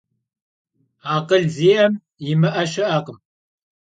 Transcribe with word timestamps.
Akhıl 1.13 1.43
zi'em 1.55 1.93
yimı'e 2.25 2.65
şı'ekhım. 2.71 3.17